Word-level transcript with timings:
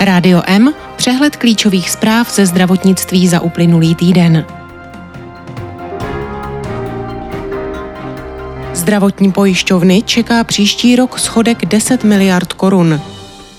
Rádio 0.00 0.42
M, 0.46 0.74
přehled 0.96 1.36
klíčových 1.36 1.90
zpráv 1.90 2.34
ze 2.34 2.46
zdravotnictví 2.46 3.28
za 3.28 3.40
uplynulý 3.40 3.94
týden. 3.94 4.44
Zdravotní 8.74 9.32
pojišťovny 9.32 10.02
čeká 10.02 10.44
příští 10.44 10.96
rok 10.96 11.18
schodek 11.18 11.66
10 11.66 12.04
miliard 12.04 12.52
korun. 12.52 13.00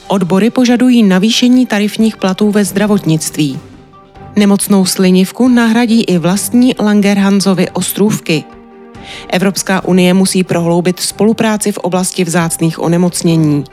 Odbory 0.08 0.50
požadují 0.50 1.04
navýšení 1.04 1.66
tarifních 1.66 2.18
platů 2.18 2.52
ve 2.52 2.66
zdravotnictví. 2.66 3.60
Nemocnou 4.36 4.86
slinivku 4.86 5.48
nahradí 5.48 6.04
i 6.04 6.18
vlastní 6.18 6.76
Langerhansovy 6.80 7.70
ostrůvky. 7.70 8.44
Evropská 9.30 9.84
unie 9.84 10.14
musí 10.14 10.44
prohloubit 10.44 11.00
spolupráci 11.00 11.72
v 11.72 11.78
oblasti 11.78 12.24
vzácných 12.24 12.80
onemocnění. 12.80 13.64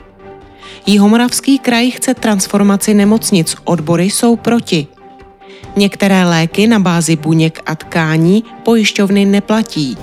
Jihomoravský 0.86 1.58
kraj 1.58 1.90
chce 1.90 2.14
transformaci 2.14 2.94
nemocnic, 2.94 3.56
odbory 3.64 4.04
jsou 4.04 4.36
proti. 4.36 4.86
Některé 5.76 6.24
léky 6.24 6.66
na 6.66 6.78
bázi 6.78 7.16
buněk 7.16 7.62
a 7.66 7.74
tkání 7.74 8.44
pojišťovny 8.64 9.24
neplatí. 9.24 9.96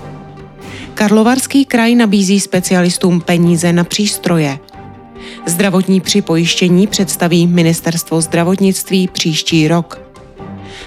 Karlovarský 0.94 1.66
kraj 1.66 1.96
nabízí 1.96 2.40
specialistům 2.40 3.22
peníze 3.22 3.74
na 3.74 3.84
přístroje. 3.84 4.60
Zdravotní 5.46 6.02
připojištění 6.02 6.88
představí 6.88 7.48
Ministerstvo 7.48 8.22
zdravotnictví 8.22 9.08
příští 9.08 9.68
rok. 9.68 10.02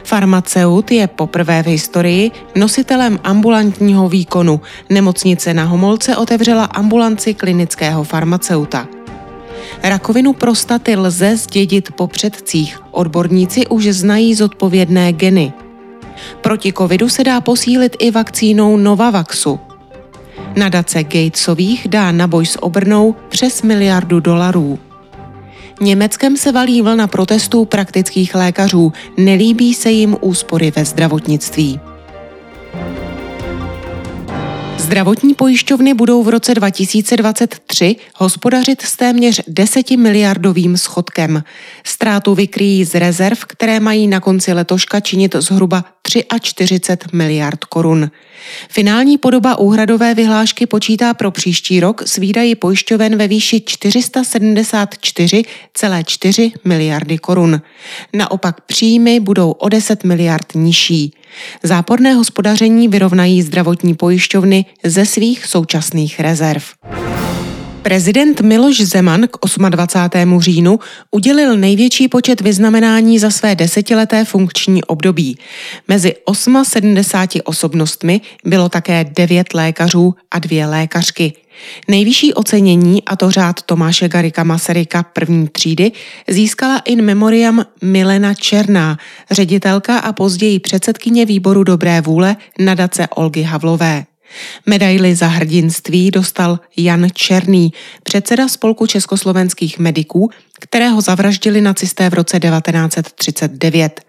Farmaceut 0.04 0.90
je 0.90 1.06
poprvé 1.06 1.62
v 1.62 1.66
historii 1.66 2.30
nositelem 2.56 3.18
ambulantního 3.24 4.08
výkonu. 4.08 4.60
Nemocnice 4.90 5.54
na 5.54 5.64
Homolce 5.64 6.16
otevřela 6.16 6.64
ambulanci 6.64 7.34
klinického 7.34 8.04
farmaceuta. 8.04 8.88
Rakovinu 9.82 10.32
prostaty 10.32 10.96
lze 10.96 11.36
zdědit 11.36 11.92
po 11.92 12.06
předcích. 12.06 12.80
Odborníci 12.91 13.66
už 13.66 13.84
znají 13.84 14.34
zodpovědné 14.34 15.12
geny. 15.12 15.52
Proti 16.41 16.72
covidu 16.72 17.08
se 17.08 17.24
dá 17.24 17.41
posílit 17.41 17.96
i 17.98 18.10
vakcínou 18.10 18.77
Novavaxu. 18.77 19.60
Nadace 20.56 21.05
Gatesových 21.05 21.88
dá 21.88 22.12
na 22.12 22.27
boj 22.27 22.46
s 22.46 22.62
obrnou 22.62 23.14
přes 23.28 23.62
miliardu 23.62 24.20
dolarů. 24.20 24.78
Německem 25.80 26.36
se 26.36 26.52
valí 26.52 26.83
vlna 26.83 27.06
protestů 27.06 27.64
praktických 27.64 28.34
lékařů. 28.34 28.92
Nelíbí 29.16 29.74
se 29.74 29.90
jim 29.90 30.16
úspory 30.20 30.72
ve 30.77 30.84
zdravotnictví. 30.84 31.80
Zdravotní 34.78 35.34
pojišťovny 35.34 35.94
budou 35.94 36.22
v 36.22 36.28
roce 36.28 36.55
2023 36.55 37.96
hospodařit 38.14 38.83
s 38.83 38.96
téměř 38.96 39.42
10 39.48 39.91
miliardovým 39.91 40.77
schodkem. 40.77 41.44
Ztrátu 41.84 42.34
vykryjí 42.34 42.84
z 42.84 42.94
rezerv, 42.94 43.38
které 43.46 43.80
mají 43.80 44.08
na 44.08 44.20
konci 44.20 44.52
letoška 44.52 45.00
činit 45.00 45.36
zhruba 45.38 45.84
43 46.42 47.08
miliard 47.12 47.64
korun. 47.64 48.10
Finální 48.68 49.18
podoba 49.18 49.58
úhradové 49.58 50.14
vyhlášky 50.14 50.66
počítá 50.66 51.14
pro 51.14 51.30
příští 51.30 51.80
rok 51.80 52.02
s 52.06 52.16
výdaji 52.16 52.55
pojišťoven 52.55 53.16
ve 53.16 53.28
výši 53.28 53.56
474,4 53.56 56.52
miliardy 56.64 57.18
korun. 57.18 57.61
Naopak 58.12 58.61
příjmy 58.61 59.20
budou 59.20 59.50
o 59.50 59.68
10 59.68 60.05
miliard 60.05 60.55
nižší. 60.55 61.12
Záporné 61.62 62.14
hospodaření 62.14 62.88
vyrovnají 62.88 63.42
zdravotní 63.42 63.94
pojišťovny 63.94 64.64
ze 64.84 65.06
svých 65.06 65.46
současných 65.46 66.20
rezerv. 66.20 66.62
Prezident 67.86 68.41
Miloš 68.41 68.80
Zeman 68.80 69.28
k 69.28 69.36
28. 69.68 70.41
říjnu 70.41 70.78
udělil 71.10 71.56
největší 71.56 72.08
počet 72.08 72.41
vyznamenání 72.41 73.18
za 73.18 73.30
své 73.30 73.55
desetileté 73.55 74.24
funkční 74.24 74.84
období. 74.84 75.39
Mezi 75.89 76.14
78 76.62 77.40
osobnostmi 77.45 78.20
bylo 78.45 78.68
také 78.68 79.05
devět 79.05 79.55
lékařů 79.55 80.14
a 80.30 80.39
dvě 80.39 80.67
lékařky. 80.67 81.33
Nejvyšší 81.89 82.34
ocenění, 82.34 83.05
a 83.05 83.17
to 83.17 83.30
řád 83.30 83.62
Tomáše 83.62 84.08
Garika 84.08 84.44
Masaryka 84.44 85.02
první 85.02 85.48
třídy, 85.48 85.92
získala 86.28 86.78
in 86.78 87.02
memoriam 87.02 87.67
Milena 87.83 88.34
Černá, 88.34 88.98
ředitelka 89.30 89.98
a 89.98 90.12
později 90.12 90.61
předsedkyně 90.61 91.27
výboru 91.27 91.64
dobré 91.64 92.00
vůle 92.00 92.36
nadace 92.58 93.08
Olgy 93.08 93.42
Havlové. 93.42 94.05
Medaily 94.66 95.14
za 95.14 95.27
hrdinství 95.27 96.11
dostal 96.11 96.61
Jan 96.77 97.06
Černý, 97.14 97.72
předseda 98.02 98.48
spolku 98.48 98.86
československých 98.86 99.78
mediků, 99.78 100.30
kterého 100.61 101.00
zavraždili 101.00 101.61
nacisté 101.61 102.11
v 102.11 102.14
roce 102.14 102.40
1939. 102.40 104.05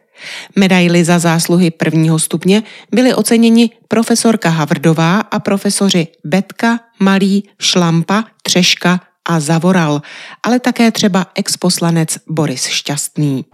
Medaily 0.56 1.06
za 1.06 1.20
zásluhy 1.20 1.72
prvního 1.72 2.20
stupně 2.20 2.64
byly 2.92 3.14
oceněni 3.14 3.70
profesorka 3.88 4.50
Havrdová 4.50 5.20
a 5.20 5.40
profesoři 5.40 6.08
Betka, 6.24 6.80
Malý, 7.00 7.44
Šlampa, 7.60 8.24
Třeška 8.44 9.02
a 9.26 9.40
Zavoral, 9.40 10.02
ale 10.44 10.60
také 10.60 10.92
třeba 10.92 11.26
exposlanec 11.36 12.18
Boris 12.28 12.66
Šťastný. 12.66 13.46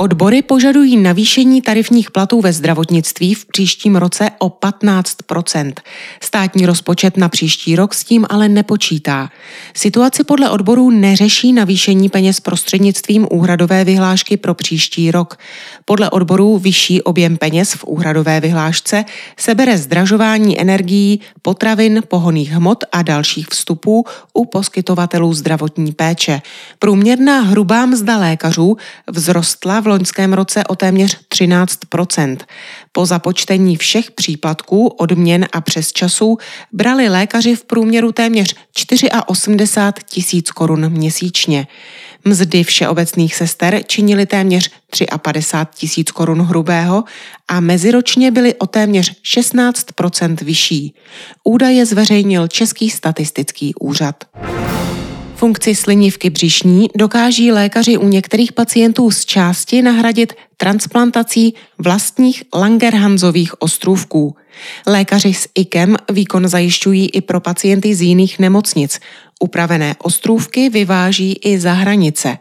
Odbory 0.00 0.42
požadují 0.42 0.96
navýšení 0.96 1.62
tarifních 1.62 2.10
platů 2.10 2.40
ve 2.40 2.52
zdravotnictví 2.52 3.34
v 3.34 3.46
příštím 3.46 3.96
roce 3.96 4.30
o 4.38 4.48
15% 4.48 5.72
Státní 6.22 6.66
rozpočet 6.66 7.16
na 7.16 7.28
příští 7.28 7.76
rok 7.76 7.94
s 7.94 8.04
tím 8.04 8.26
ale 8.30 8.48
nepočítá. 8.48 9.30
Situaci 9.74 10.24
podle 10.24 10.50
odborů 10.50 10.90
neřeší 10.90 11.52
navýšení 11.52 12.08
peněz 12.08 12.40
prostřednictvím 12.40 13.26
úhradové 13.30 13.84
vyhlášky 13.84 14.36
pro 14.36 14.54
příští 14.54 15.10
rok. 15.10 15.38
Podle 15.84 16.10
odborů 16.10 16.58
vyšší 16.58 17.02
objem 17.02 17.36
peněz 17.36 17.72
v 17.72 17.84
úhradové 17.84 18.40
vyhlášce 18.40 19.04
sebere 19.36 19.78
zdražování 19.78 20.60
energií, 20.60 21.20
potravin, 21.42 22.02
pohoných 22.08 22.50
hmot 22.50 22.84
a 22.92 23.02
dalších 23.02 23.48
vstupů 23.48 24.04
u 24.32 24.44
poskytovatelů 24.44 25.34
zdravotní 25.34 25.92
péče. 25.92 26.42
Průměrná 26.78 27.40
hrubá 27.40 27.86
mzda 27.86 28.16
lékařů 28.16 28.76
vzrostla 29.12 29.80
v 29.80 29.87
loňském 29.88 30.32
roce 30.32 30.64
o 30.64 30.76
téměř 30.76 31.18
13% 31.34 32.36
Po 32.92 33.06
započtení 33.06 33.76
všech 33.76 34.10
příplatků, 34.10 34.86
odměn 34.86 35.46
a 35.52 35.60
přes 35.60 35.92
časů 35.92 36.38
brali 36.72 37.08
lékaři 37.08 37.56
v 37.56 37.64
průměru 37.64 38.12
téměř 38.12 38.54
84 39.26 40.06
tisíc 40.08 40.50
korun 40.50 40.88
měsíčně. 40.88 41.66
Mzdy 42.24 42.64
všeobecných 42.64 43.34
sester 43.34 43.80
činily 43.86 44.26
téměř 44.26 44.70
53 45.22 45.78
tisíc 45.80 46.10
korun 46.10 46.42
hrubého 46.42 47.04
a 47.48 47.60
meziročně 47.60 48.30
byly 48.30 48.54
o 48.54 48.66
téměř 48.66 49.12
16% 49.22 50.36
vyšší. 50.44 50.94
Údaje 51.44 51.86
zveřejnil 51.86 52.48
Český 52.48 52.90
statistický 52.90 53.74
úřad. 53.74 54.24
Funkci 55.38 55.74
slinivky 55.74 56.30
břišní 56.30 56.88
dokáží 56.96 57.52
lékaři 57.52 57.96
u 57.96 58.08
některých 58.08 58.52
pacientů 58.52 59.10
z 59.10 59.24
části 59.24 59.82
nahradit 59.82 60.32
transplantací 60.56 61.54
vlastních 61.78 62.42
Langerhansových 62.54 63.62
ostrůvků. 63.62 64.36
Lékaři 64.86 65.34
s 65.34 65.48
IKEM 65.54 65.96
výkon 66.12 66.48
zajišťují 66.48 67.10
i 67.10 67.20
pro 67.20 67.40
pacienty 67.40 67.94
z 67.94 68.02
jiných 68.02 68.38
nemocnic. 68.38 69.00
Upravené 69.40 69.96
ostrůvky 70.02 70.68
vyváží 70.68 71.32
i 71.32 71.58
za 71.58 71.72
hranice. 71.72 72.38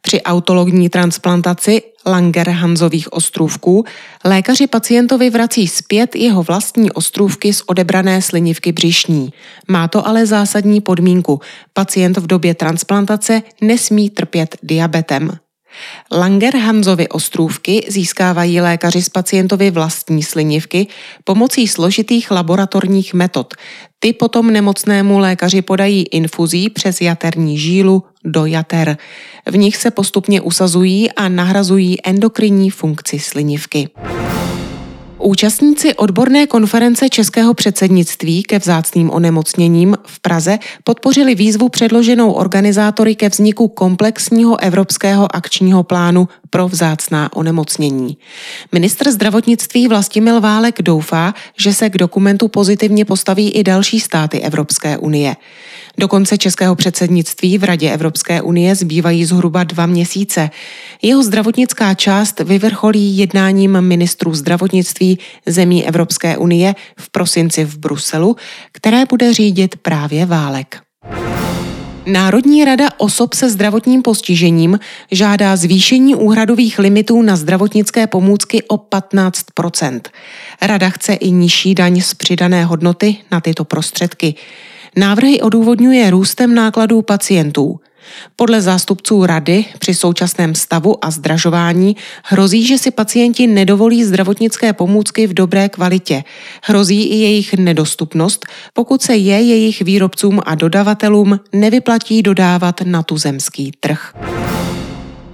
Při 0.00 0.22
autologní 0.22 0.88
transplantaci 0.88 1.82
Langerhansových 2.06 3.12
ostrůvků 3.12 3.84
lékaři 4.24 4.66
pacientovi 4.66 5.30
vrací 5.30 5.68
zpět 5.68 6.16
jeho 6.16 6.42
vlastní 6.42 6.92
ostrůvky 6.92 7.52
z 7.52 7.62
odebrané 7.66 8.22
slinivky 8.22 8.72
břišní. 8.72 9.32
Má 9.68 9.88
to 9.88 10.06
ale 10.06 10.26
zásadní 10.26 10.80
podmínku. 10.80 11.40
Pacient 11.72 12.16
v 12.16 12.26
době 12.26 12.54
transplantace 12.54 13.42
nesmí 13.60 14.10
trpět 14.10 14.56
diabetem. 14.62 15.38
Langerhansovy 16.12 17.08
ostrůvky 17.08 17.86
získávají 17.88 18.60
lékaři 18.60 19.02
z 19.02 19.08
pacientovi 19.08 19.70
vlastní 19.70 20.22
slinivky 20.22 20.86
pomocí 21.24 21.68
složitých 21.68 22.30
laboratorních 22.30 23.14
metod. 23.14 23.54
Ty 23.98 24.12
potom 24.12 24.50
nemocnému 24.50 25.18
lékaři 25.18 25.62
podají 25.62 26.02
infuzí 26.02 26.70
přes 26.70 27.00
jaterní 27.00 27.58
žílu 27.58 28.04
do 28.24 28.46
jater. 28.46 28.96
V 29.46 29.56
nich 29.56 29.76
se 29.76 29.90
postupně 29.90 30.40
usazují 30.40 31.12
a 31.12 31.28
nahrazují 31.28 31.96
endokrinní 32.06 32.70
funkci 32.70 33.18
slinivky. 33.18 33.88
Účastníci 35.20 35.94
odborné 35.94 36.46
konference 36.46 37.08
Českého 37.08 37.54
předsednictví 37.54 38.42
ke 38.42 38.58
vzácným 38.58 39.10
onemocněním 39.10 39.96
v 40.06 40.20
Praze 40.20 40.58
podpořili 40.84 41.34
výzvu 41.34 41.68
předloženou 41.68 42.32
organizátory 42.32 43.14
ke 43.14 43.28
vzniku 43.28 43.68
komplexního 43.68 44.60
evropského 44.60 45.36
akčního 45.36 45.82
plánu 45.82 46.28
pro 46.50 46.68
vzácná 46.68 47.36
onemocnění. 47.36 48.18
Ministr 48.72 49.10
zdravotnictví 49.10 49.88
Vlastimil 49.88 50.40
Válek 50.40 50.82
doufá, 50.82 51.34
že 51.58 51.74
se 51.74 51.90
k 51.90 51.98
dokumentu 51.98 52.48
pozitivně 52.48 53.04
postaví 53.04 53.50
i 53.50 53.64
další 53.64 54.00
státy 54.00 54.40
Evropské 54.40 54.98
unie. 54.98 55.36
Do 55.98 56.08
konce 56.08 56.38
českého 56.38 56.74
předsednictví 56.74 57.58
v 57.58 57.64
Radě 57.64 57.90
Evropské 57.90 58.42
unie 58.42 58.74
zbývají 58.74 59.24
zhruba 59.24 59.64
dva 59.64 59.86
měsíce. 59.86 60.50
Jeho 61.02 61.22
zdravotnická 61.22 61.94
část 61.94 62.40
vyvrcholí 62.40 63.18
jednáním 63.18 63.80
ministrů 63.80 64.34
zdravotnictví 64.34 65.18
zemí 65.46 65.86
Evropské 65.86 66.36
unie 66.36 66.74
v 66.98 67.10
prosinci 67.10 67.64
v 67.64 67.78
Bruselu, 67.78 68.36
které 68.72 69.04
bude 69.06 69.34
řídit 69.34 69.76
právě 69.76 70.26
Válek. 70.26 70.80
Národní 72.08 72.64
rada 72.64 72.88
osob 72.96 73.34
se 73.34 73.50
zdravotním 73.50 74.02
postižením 74.02 74.78
žádá 75.10 75.56
zvýšení 75.56 76.14
úhradových 76.14 76.78
limitů 76.78 77.22
na 77.22 77.36
zdravotnické 77.36 78.06
pomůcky 78.06 78.62
o 78.62 78.76
15% 78.76 80.00
Rada 80.62 80.90
chce 80.90 81.14
i 81.14 81.30
nižší 81.30 81.74
daň 81.74 82.00
z 82.00 82.14
přidané 82.14 82.64
hodnoty 82.64 83.16
na 83.30 83.40
tyto 83.40 83.64
prostředky. 83.64 84.34
Návrhy 84.96 85.40
odůvodňuje 85.40 86.10
růstem 86.10 86.54
nákladů 86.54 87.02
pacientů. 87.02 87.80
Podle 88.36 88.60
zástupců 88.60 89.26
rady 89.26 89.64
při 89.78 89.94
současném 89.94 90.54
stavu 90.54 91.04
a 91.04 91.10
zdražování 91.10 91.96
hrozí, 92.24 92.66
že 92.66 92.78
si 92.78 92.90
pacienti 92.90 93.46
nedovolí 93.46 94.04
zdravotnické 94.04 94.72
pomůcky 94.72 95.26
v 95.26 95.34
dobré 95.34 95.68
kvalitě. 95.68 96.24
Hrozí 96.62 97.02
i 97.02 97.16
jejich 97.16 97.54
nedostupnost, 97.54 98.46
pokud 98.72 99.02
se 99.02 99.16
je 99.16 99.40
jejich 99.40 99.82
výrobcům 99.82 100.40
a 100.46 100.54
dodavatelům 100.54 101.40
nevyplatí 101.52 102.22
dodávat 102.22 102.80
na 102.80 103.02
tuzemský 103.02 103.72
trh. 103.80 104.14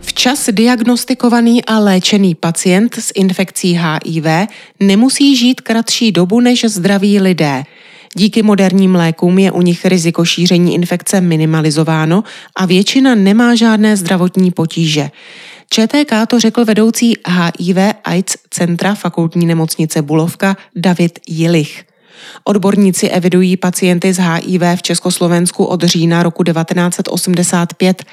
Včas 0.00 0.48
diagnostikovaný 0.52 1.64
a 1.64 1.78
léčený 1.78 2.34
pacient 2.34 2.94
s 2.94 3.12
infekcí 3.14 3.78
HIV 3.78 4.48
nemusí 4.80 5.36
žít 5.36 5.60
kratší 5.60 6.12
dobu 6.12 6.40
než 6.40 6.64
zdraví 6.64 7.20
lidé. 7.20 7.64
Díky 8.16 8.42
moderním 8.42 8.94
lékům 8.94 9.38
je 9.38 9.52
u 9.52 9.62
nich 9.62 9.84
riziko 9.84 10.24
šíření 10.24 10.74
infekce 10.74 11.20
minimalizováno 11.20 12.24
a 12.56 12.66
většina 12.66 13.14
nemá 13.14 13.54
žádné 13.54 13.96
zdravotní 13.96 14.50
potíže. 14.50 15.10
ČTK 15.70 16.12
to 16.28 16.40
řekl 16.40 16.64
vedoucí 16.64 17.14
HIV 17.28 17.76
AIDS 18.04 18.36
Centra 18.50 18.94
fakultní 18.94 19.46
nemocnice 19.46 20.02
Bulovka 20.02 20.56
David 20.76 21.18
Jilich. 21.28 21.84
Odborníci 22.44 23.08
evidují 23.08 23.56
pacienty 23.56 24.12
z 24.12 24.18
HIV 24.18 24.62
v 24.76 24.82
Československu 24.82 25.64
od 25.64 25.82
října 25.82 26.22
roku 26.22 26.44
1985. 26.44 28.04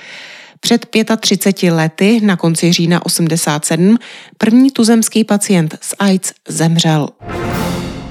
Před 0.59 0.86
35 1.19 1.71
lety, 1.71 2.19
na 2.24 2.36
konci 2.36 2.74
října 2.74 3.06
87, 3.06 3.98
první 4.38 4.71
tuzemský 4.71 5.24
pacient 5.24 5.77
s 5.81 5.95
AIDS 6.00 6.33
zemřel. 6.48 7.07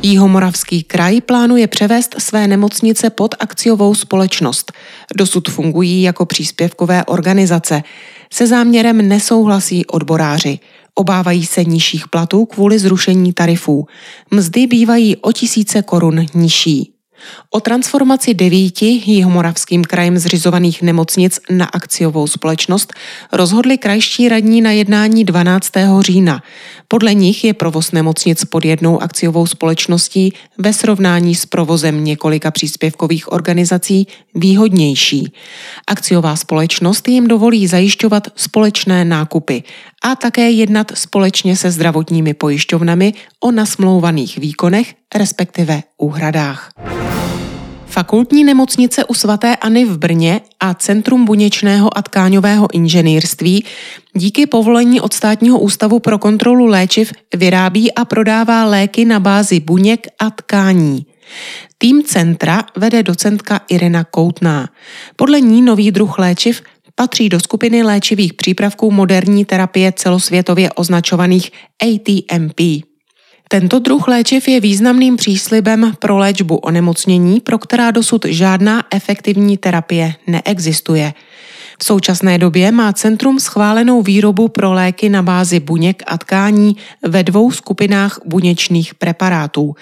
Jihomoravský 0.02 0.82
kraj 0.82 1.20
plánuje 1.20 1.66
převést 1.66 2.14
své 2.18 2.48
nemocnice 2.48 3.10
pod 3.10 3.34
akciovou 3.40 3.94
společnost. 3.94 4.72
Dosud 5.16 5.48
fungují 5.48 6.02
jako 6.02 6.26
příspěvkové 6.26 7.04
organizace. 7.04 7.82
Se 8.32 8.46
záměrem 8.46 9.08
nesouhlasí 9.08 9.86
odboráři. 9.86 10.58
Obávají 10.94 11.46
se 11.46 11.64
nižších 11.64 12.08
platů 12.08 12.46
kvůli 12.46 12.78
zrušení 12.78 13.32
tarifů. 13.32 13.86
Mzdy 14.30 14.66
bývají 14.66 15.16
o 15.16 15.32
tisíce 15.32 15.82
korun 15.82 16.26
nižší. 16.34 16.99
O 17.50 17.60
transformaci 17.60 18.34
devíti 18.34 19.02
jihomoravským 19.06 19.84
krajem 19.84 20.18
zřizovaných 20.18 20.82
nemocnic 20.82 21.40
na 21.50 21.64
akciovou 21.64 22.26
společnost 22.26 22.92
rozhodli 23.32 23.78
krajští 23.78 24.28
radní 24.28 24.60
na 24.60 24.70
jednání 24.70 25.24
12. 25.24 25.72
října. 26.00 26.42
Podle 26.88 27.14
nich 27.14 27.44
je 27.44 27.54
provoz 27.54 27.92
nemocnic 27.92 28.44
pod 28.44 28.64
jednou 28.64 29.02
akciovou 29.02 29.46
společností 29.46 30.34
ve 30.58 30.72
srovnání 30.72 31.34
s 31.34 31.46
provozem 31.46 32.04
několika 32.04 32.50
příspěvkových 32.50 33.32
organizací 33.32 34.06
výhodnější. 34.34 35.32
Akciová 35.86 36.36
společnost 36.36 37.08
jim 37.08 37.28
dovolí 37.28 37.66
zajišťovat 37.66 38.28
společné 38.36 39.04
nákupy 39.04 39.62
a 40.02 40.16
také 40.16 40.50
jednat 40.50 40.92
společně 40.94 41.56
se 41.56 41.70
zdravotními 41.70 42.34
pojišťovnami 42.34 43.14
o 43.40 43.50
nasmlouvaných 43.50 44.38
výkonech, 44.38 44.94
respektive 45.14 45.82
úhradách. 45.98 46.70
Fakultní 47.90 48.44
nemocnice 48.44 49.04
u 49.04 49.14
svatéAny 49.14 49.84
v 49.84 49.98
Brně 49.98 50.40
a 50.60 50.74
Centrum 50.74 51.24
buněčného 51.24 51.98
a 51.98 52.02
tkáňového 52.02 52.74
inženýrství 52.74 53.64
díky 54.14 54.46
povolení 54.46 55.00
od 55.00 55.12
Státního 55.12 55.58
ústavu 55.58 55.98
pro 55.98 56.18
kontrolu 56.18 56.66
léčiv 56.66 57.12
vyrábí 57.34 57.94
a 57.94 58.04
prodává 58.04 58.64
léky 58.64 59.04
na 59.04 59.20
bázi 59.20 59.60
buněk 59.60 60.06
a 60.18 60.30
tkání. 60.30 61.06
Tým 61.78 62.02
centra 62.02 62.64
vede 62.76 63.02
docentka 63.02 63.60
Irena 63.68 64.04
Koutná. 64.04 64.68
Podle 65.16 65.40
ní 65.40 65.62
nový 65.62 65.90
druh 65.90 66.18
léčiv 66.18 66.62
patří 66.94 67.28
do 67.28 67.40
skupiny 67.40 67.82
léčivých 67.82 68.34
přípravků 68.34 68.90
moderní 68.90 69.44
terapie 69.44 69.92
celosvětově 69.92 70.72
označovaných 70.72 71.50
ATMP. 71.82 72.89
Tento 73.52 73.78
druh 73.78 74.08
léčiv 74.08 74.48
je 74.48 74.60
významným 74.60 75.16
příslibem 75.16 75.92
pro 75.98 76.18
léčbu 76.18 76.56
onemocnění, 76.56 77.40
pro 77.40 77.58
která 77.58 77.90
dosud 77.90 78.24
žádná 78.28 78.84
efektivní 78.90 79.56
terapie 79.56 80.14
neexistuje. 80.26 81.14
V 81.78 81.84
současné 81.84 82.38
době 82.38 82.72
má 82.72 82.92
centrum 82.92 83.40
schválenou 83.40 84.02
výrobu 84.02 84.48
pro 84.48 84.72
léky 84.72 85.08
na 85.08 85.22
bázi 85.22 85.60
buněk 85.60 86.02
a 86.06 86.18
tkání 86.18 86.76
ve 87.02 87.22
dvou 87.22 87.50
skupinách 87.50 88.20
buněčných 88.24 88.94
preparátů. 88.94 89.74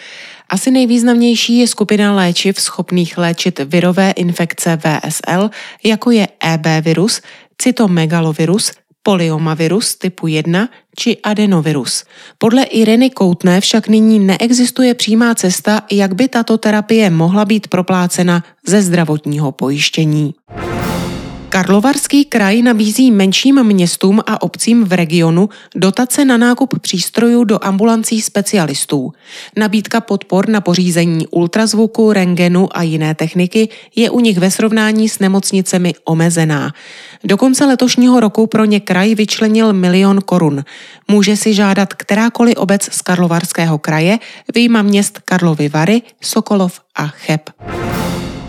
Asi 0.49 0.71
nejvýznamnější 0.71 1.59
je 1.59 1.67
skupina 1.69 2.15
léčiv 2.15 2.61
schopných 2.61 3.19
léčit 3.19 3.61
virové 3.65 4.11
infekce 4.11 4.79
VSL, 4.85 5.51
jako 5.85 6.11
je 6.11 6.29
EB 6.45 6.67
virus, 6.85 7.21
cytomegalovirus, 7.59 8.73
poliomavirus 9.09 9.97
typu 9.97 10.29
1 10.29 10.69
či 10.93 11.17
adenovirus. 11.25 12.05
Podle 12.39 12.63
Ireny 12.65 13.11
Koutné 13.11 13.61
však 13.61 13.89
nyní 13.89 14.19
neexistuje 14.19 14.95
přímá 14.95 15.35
cesta, 15.35 15.83
jak 15.91 16.15
by 16.15 16.29
tato 16.29 16.59
terapie 16.59 17.11
mohla 17.11 17.45
být 17.45 17.69
proplácena 17.69 18.45
ze 18.67 18.83
zdravotního 18.83 19.53
pojištění. 19.53 20.35
Karlovarský 21.49 22.25
kraj 22.25 22.63
nabízí 22.63 23.11
menším 23.11 23.65
městům 23.65 24.21
a 24.27 24.43
obcím 24.43 24.85
v 24.85 24.93
regionu 24.93 25.49
dotace 25.75 26.25
na 26.25 26.37
nákup 26.37 26.81
přístrojů 26.81 27.45
do 27.45 27.65
ambulancí 27.65 28.21
specialistů. 28.21 29.13
Nabídka 29.57 30.01
podpor 30.01 30.49
na 30.49 30.61
pořízení 30.61 31.27
ultrazvuku, 31.27 32.13
rengenu 32.13 32.69
a 32.77 32.83
jiné 32.83 33.15
techniky 33.15 33.69
je 33.97 34.11
u 34.11 34.21
nich 34.21 34.39
ve 34.39 34.51
srovnání 34.51 35.09
s 35.09 35.19
nemocnicemi 35.19 35.95
omezená. 36.05 36.73
Do 37.25 37.37
konce 37.37 37.65
letošního 37.65 38.21
roku 38.21 38.47
pro 38.47 38.65
ně 38.65 38.81
kraj 38.81 39.15
vyčlenil 39.15 39.73
milion 39.73 40.21
korun. 40.21 40.65
Může 41.09 41.37
si 41.37 41.55
žádat 41.55 41.95
kterákoliv 41.95 42.57
obec 42.57 42.83
z 42.83 43.03
Karlovarského 43.03 43.79
kraje, 43.79 44.19
vyjma 44.55 44.83
měst 44.83 45.19
Karlovy 45.25 45.69
Vary, 45.69 46.03
Sokolov 46.21 46.81
a 46.97 47.07
Cheb. 47.07 47.51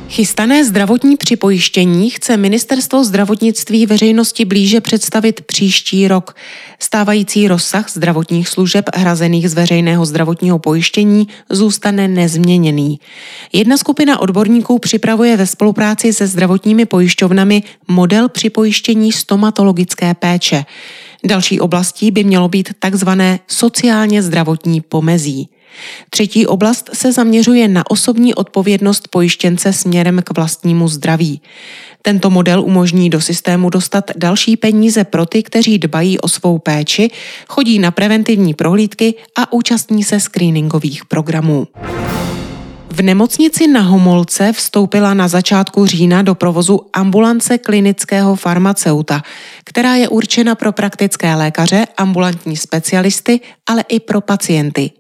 Chystané 0.10 0.66
zdravotní 0.66 1.18
připojištění 1.18 2.10
chce 2.10 2.38
Ministerstvo 2.38 3.04
zdravotnictví 3.04 3.86
veřejnosti 3.86 4.46
blíže 4.46 4.82
představit 4.82 5.42
příští 5.42 6.08
rok. 6.08 6.36
Stávající 6.80 7.48
rozsah 7.48 7.90
zdravotních 7.92 8.50
služeb 8.50 8.86
hrazených 8.96 9.50
z 9.50 9.54
veřejného 9.54 10.06
zdravotního 10.06 10.60
pojištění 10.60 11.28
zůstane 11.50 12.08
nezměněný. 12.08 13.00
Jedna 13.54 13.78
skupina 13.78 14.20
odborníků 14.20 14.80
připravuje 14.80 15.38
ve 15.38 15.48
spolupráci 15.48 16.14
se 16.14 16.28
zdravotními 16.28 16.86
pojišťovnami 16.86 17.64
model 17.88 18.30
připojištění 18.30 19.12
stomatologické 19.12 20.14
péče. 20.14 20.66
Další 21.24 21.60
oblastí 21.60 22.12
by 22.12 22.24
mělo 22.24 22.50
být 22.50 22.74
takzvané 22.80 23.40
sociálně 23.48 24.24
zdravotní 24.24 24.82
pomezí. 24.82 25.50
Třetí 26.10 26.48
oblast 26.48 26.90
se 26.94 27.12
zaměřuje 27.12 27.68
na 27.68 27.92
osobní 27.92 28.36
odpovědnost 28.36 29.08
pojištěnce 29.08 29.74
směrem 29.74 30.22
k 30.24 30.38
vlastnímu 30.38 30.88
zdraví. 30.88 31.42
Tento 32.02 32.30
model 32.30 32.64
umožní 32.64 33.10
do 33.10 33.22
systému 33.22 33.70
dostat 33.70 34.12
další 34.16 34.58
peníze 34.58 35.04
pro 35.04 35.26
ty, 35.26 35.44
kteří 35.44 35.80
dbají 35.80 36.20
o 36.20 36.28
svou 36.28 36.60
péči, 36.60 37.12
chodí 37.48 37.80
na 37.80 37.92
preventivní 37.92 38.54
prohlídky 38.54 39.14
a 39.38 39.54
účastní 39.54 40.04
se 40.04 40.20
screeningových 40.20 41.06
programů. 41.06 41.68
V 42.92 43.02
nemocnici 43.02 43.68
na 43.68 43.82
Homolce 43.82 44.54
vstoupila 44.54 45.14
na 45.14 45.28
začátku 45.28 45.86
října 45.86 46.22
do 46.22 46.36
provozu 46.36 46.82
ambulance 46.94 47.58
klinického 47.58 48.36
farmaceuta, 48.36 49.22
která 49.64 49.96
je 49.96 50.08
určena 50.08 50.56
pro 50.56 50.72
praktické 50.72 51.36
lékaře, 51.36 51.86
ambulantní 51.98 52.58
specialisty, 52.58 53.40
ale 53.68 53.84
i 53.88 54.00
pro 54.00 54.22
pacienty. 54.22 54.92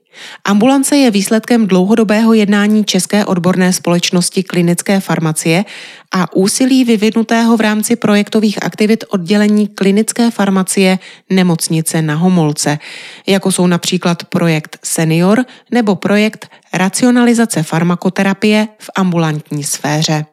Ambulance 0.45 0.97
je 0.97 1.11
výsledkem 1.11 1.67
dlouhodobého 1.67 2.33
jednání 2.33 2.85
České 2.85 3.25
odborné 3.25 3.73
společnosti 3.73 4.43
klinické 4.43 4.99
farmacie 4.99 5.65
a 6.11 6.33
úsilí 6.35 6.85
vyvinutého 6.85 7.57
v 7.57 7.61
rámci 7.61 7.95
projektových 7.95 8.63
aktivit 8.63 9.03
oddělení 9.09 9.67
klinické 9.67 10.31
farmacie 10.31 10.99
nemocnice 11.29 12.01
na 12.01 12.15
Homolce, 12.15 12.79
jako 13.27 13.51
jsou 13.51 13.67
například 13.67 14.23
projekt 14.23 14.79
Senior 14.83 15.45
nebo 15.71 15.95
projekt 15.95 16.51
Racionalizace 16.73 17.63
farmakoterapie 17.63 18.67
v 18.79 18.89
ambulantní 18.95 19.63
sféře. 19.63 20.25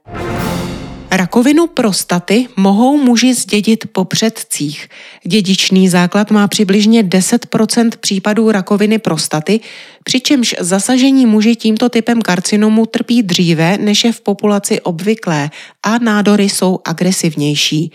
Rakovinu 1.11 1.67
prostaty 1.67 2.47
mohou 2.57 2.99
muži 2.99 3.35
zdědit 3.35 3.85
po 3.93 4.05
předcích. 4.05 4.89
Dědičný 5.27 5.89
základ 5.89 6.31
má 6.31 6.49
přibližně 6.49 7.03
10% 7.03 7.91
případů 8.01 8.51
rakoviny 8.51 8.99
prostaty, 8.99 9.61
přičemž 10.05 10.55
zasažení 10.61 11.27
muži 11.27 11.57
tímto 11.57 11.89
typem 11.89 12.23
karcinomu 12.23 12.87
trpí 12.87 13.23
dříve, 13.23 13.79
než 13.79 14.05
je 14.05 14.13
v 14.13 14.21
populaci 14.21 14.81
obvyklé 14.81 15.51
a 15.83 15.99
nádory 15.99 16.45
jsou 16.45 16.79
agresivnější. 16.85 17.93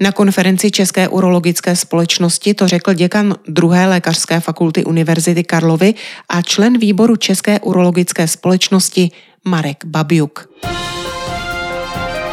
Na 0.00 0.12
konferenci 0.12 0.70
České 0.70 1.08
urologické 1.08 1.76
společnosti 1.76 2.54
to 2.54 2.68
řekl 2.68 2.92
děkan 2.92 3.34
druhé 3.48 3.86
lékařské 3.86 4.40
fakulty 4.40 4.84
Univerzity 4.84 5.44
Karlovy 5.44 5.94
a 6.28 6.42
člen 6.42 6.78
výboru 6.78 7.16
České 7.16 7.60
urologické 7.60 8.28
společnosti 8.28 9.10
Marek 9.44 9.84
Babiuk. 9.84 10.48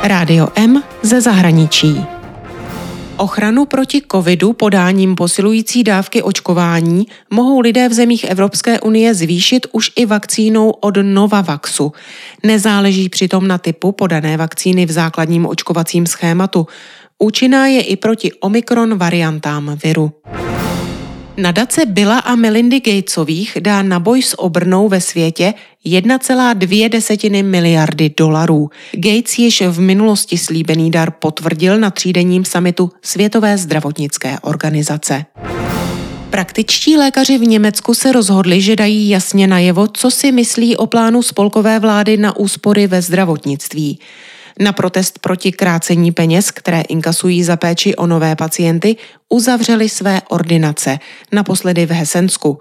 Rádio 0.07 0.47
M 0.55 0.83
ze 1.01 1.21
zahraničí. 1.21 2.05
Ochranu 3.17 3.65
proti 3.65 4.01
covidu 4.11 4.53
podáním 4.53 5.15
posilující 5.15 5.83
dávky 5.83 6.21
očkování 6.21 7.07
mohou 7.29 7.59
lidé 7.59 7.89
v 7.89 7.93
zemích 7.93 8.23
Evropské 8.23 8.79
unie 8.79 9.13
zvýšit 9.13 9.67
už 9.71 9.91
i 9.95 10.05
vakcínou 10.05 10.69
od 10.69 10.97
Novavaxu. 11.01 11.91
Nezáleží 12.43 13.09
přitom 13.09 13.47
na 13.47 13.57
typu 13.57 13.91
podané 13.91 14.37
vakcíny 14.37 14.85
v 14.85 14.91
základním 14.91 15.45
očkovacím 15.45 16.07
schématu. 16.07 16.67
Účinná 17.19 17.67
je 17.67 17.81
i 17.81 17.95
proti 17.95 18.33
omikron 18.33 18.97
variantám 18.97 19.77
viru. 19.83 20.11
Nadace 21.37 21.85
Billa 21.85 22.19
a 22.19 22.35
Melindy 22.35 22.79
Gatesových 22.79 23.57
dá 23.59 23.83
na 23.83 23.99
boj 23.99 24.21
s 24.21 24.39
obrnou 24.39 24.89
ve 24.89 25.01
světě 25.01 25.53
1,2 25.85 26.89
desetiny 26.89 27.43
miliardy 27.43 28.11
dolarů. 28.17 28.69
Gates 28.93 29.37
již 29.37 29.61
v 29.61 29.79
minulosti 29.79 30.37
slíbený 30.37 30.91
dar 30.91 31.11
potvrdil 31.11 31.77
na 31.79 31.91
třídenním 31.91 32.45
samitu 32.45 32.91
Světové 33.01 33.57
zdravotnické 33.57 34.39
organizace. 34.41 35.25
Praktičtí 36.29 36.97
lékaři 36.97 37.37
v 37.37 37.47
Německu 37.47 37.93
se 37.93 38.11
rozhodli, 38.11 38.61
že 38.61 38.75
dají 38.75 39.09
jasně 39.09 39.47
najevo, 39.47 39.87
co 39.87 40.11
si 40.11 40.31
myslí 40.31 40.77
o 40.77 40.87
plánu 40.87 41.21
spolkové 41.21 41.79
vlády 41.79 42.17
na 42.17 42.37
úspory 42.37 42.87
ve 42.87 43.01
zdravotnictví. 43.01 43.99
Na 44.59 44.73
protest 44.73 45.19
proti 45.19 45.51
krácení 45.51 46.11
peněz, 46.11 46.51
které 46.51 46.81
inkasují 46.81 47.43
za 47.43 47.57
péči 47.57 47.95
o 47.95 48.07
nové 48.07 48.35
pacienty, 48.35 48.95
uzavřeli 49.29 49.89
své 49.89 50.21
ordinace, 50.29 50.99
naposledy 51.31 51.85
v 51.85 51.91
Hesensku. 51.91 52.59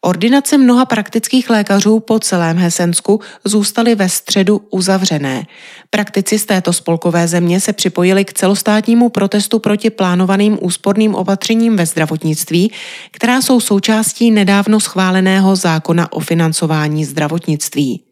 Ordinace 0.00 0.58
mnoha 0.58 0.86
praktických 0.86 1.50
lékařů 1.50 2.00
po 2.00 2.18
celém 2.18 2.56
Hesensku 2.56 3.20
zůstaly 3.44 3.94
ve 3.94 4.08
středu 4.08 4.60
uzavřené. 4.70 5.46
Praktici 5.90 6.38
z 6.38 6.46
této 6.46 6.72
spolkové 6.72 7.28
země 7.28 7.60
se 7.60 7.72
připojili 7.72 8.24
k 8.24 8.32
celostátnímu 8.32 9.08
protestu 9.08 9.58
proti 9.58 9.90
plánovaným 9.90 10.58
úsporným 10.60 11.14
opatřením 11.14 11.76
ve 11.76 11.86
zdravotnictví, 11.86 12.72
která 13.10 13.42
jsou 13.42 13.60
součástí 13.60 14.30
nedávno 14.30 14.80
schváleného 14.80 15.56
zákona 15.56 16.12
o 16.12 16.20
financování 16.20 17.04
zdravotnictví. 17.04 18.07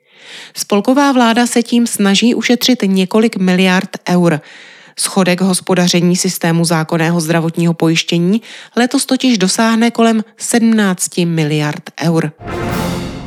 Spolková 0.55 1.13
vláda 1.13 1.47
se 1.47 1.63
tím 1.63 1.87
snaží 1.87 2.35
ušetřit 2.35 2.79
několik 2.83 3.37
miliard 3.37 3.91
eur. 4.09 4.41
Schodek 4.99 5.41
hospodaření 5.41 6.17
systému 6.17 6.65
zákonného 6.65 7.21
zdravotního 7.21 7.75
pojištění 7.75 8.43
letos 8.77 9.07
totiž 9.07 9.39
dosáhne 9.39 9.91
kolem 9.91 10.25
17 10.37 11.19
miliard 11.25 11.83
eur. 12.05 12.33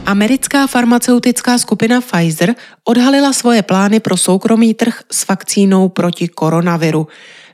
Americká 0.06 0.68
farmaceutická 0.68 1.58
skupina 1.58 2.02
Pfizer 2.02 2.56
odhalila 2.84 3.34
svoje 3.34 3.62
plány 3.62 4.00
pro 4.00 4.18
soukromý 4.18 4.74
trh 4.74 5.02
s 5.12 5.28
vakcínou 5.28 5.90
proti 5.90 6.28
koronaviru. 6.28 7.08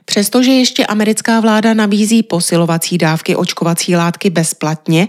Přestože 0.06 0.50
ještě 0.50 0.86
americká 0.86 1.40
vláda 1.40 1.74
nabízí 1.74 2.22
posilovací 2.22 2.98
dávky 2.98 3.36
očkovací 3.36 3.96
látky 3.96 4.30
bezplatně, 4.30 5.08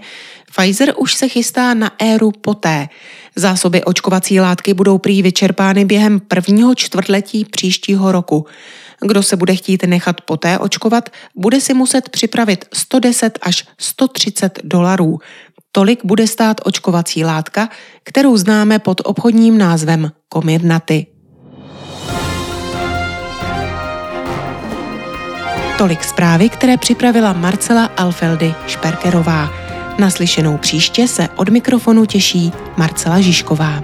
Pfizer 0.56 0.94
už 0.96 1.14
se 1.14 1.28
chystá 1.28 1.74
na 1.74 1.92
éru 1.98 2.30
poté. 2.30 2.88
Zásoby 3.36 3.84
očkovací 3.84 4.40
látky 4.40 4.74
budou 4.74 4.98
prý 4.98 5.22
vyčerpány 5.22 5.84
během 5.84 6.20
prvního 6.20 6.74
čtvrtletí 6.74 7.44
příštího 7.44 8.12
roku. 8.12 8.46
Kdo 9.00 9.22
se 9.22 9.36
bude 9.36 9.54
chtít 9.54 9.82
nechat 9.82 10.20
poté 10.20 10.58
očkovat, 10.58 11.10
bude 11.36 11.60
si 11.60 11.74
muset 11.74 12.08
připravit 12.08 12.64
110 12.72 13.38
až 13.42 13.64
130 13.78 14.58
dolarů. 14.64 15.18
Tolik 15.72 16.04
bude 16.04 16.26
stát 16.26 16.60
očkovací 16.64 17.24
látka, 17.24 17.68
kterou 18.02 18.36
známe 18.36 18.78
pod 18.78 19.00
obchodním 19.04 19.58
názvem 19.58 20.12
Comirnaty. 20.32 21.06
Tolik 25.78 26.04
zprávy, 26.04 26.48
které 26.48 26.76
připravila 26.76 27.32
Marcela 27.32 27.84
Alfeldy 27.96 28.54
Šperkerová. 28.66 29.50
Naslyšenou 29.98 30.56
příště 30.56 31.08
se 31.08 31.28
od 31.36 31.48
mikrofonu 31.48 32.06
těší 32.06 32.52
Marcela 32.76 33.20
Žižková. 33.20 33.82